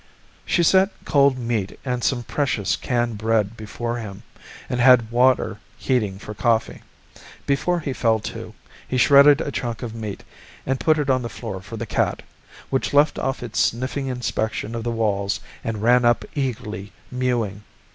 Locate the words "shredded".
8.97-9.41